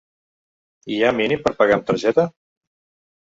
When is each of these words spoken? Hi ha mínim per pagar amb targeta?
Hi 0.93 0.97
ha 1.07 1.11
mínim 1.17 1.43
per 1.43 1.51
pagar 1.59 1.77
amb 1.77 1.87
targeta? 1.91 2.27